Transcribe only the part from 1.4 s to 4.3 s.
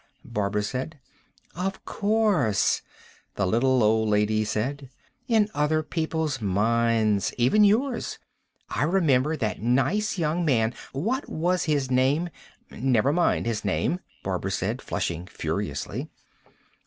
"Of course," the little old